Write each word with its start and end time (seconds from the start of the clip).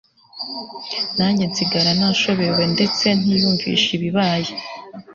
nanjye 1.17 1.43
nsigara 1.49 1.91
nashobewe 1.99 2.63
ndetse 2.73 3.05
ntiyumvisha 3.19 3.89
ibibaye 3.97 4.53